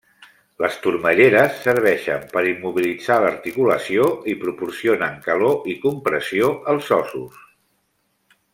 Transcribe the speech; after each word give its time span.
Les 0.61 0.77
turmelleres 0.85 1.59
serveixen 1.65 2.25
per 2.31 2.43
immobilitzar 2.51 3.17
l'articulació 3.25 4.09
i 4.33 4.35
proporcionen 4.47 5.21
calor 5.29 5.71
i 5.75 5.77
compressió 5.87 6.51
als 6.75 6.91
ossos. 7.01 7.37